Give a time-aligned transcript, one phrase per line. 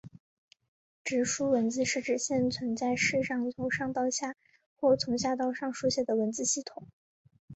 [1.03, 4.35] 直书文字是指现存在世上从上到下
[4.75, 6.87] 或从下到上书写的文字系统。